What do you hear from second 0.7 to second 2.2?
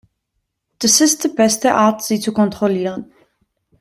Das ist die beste Art, sie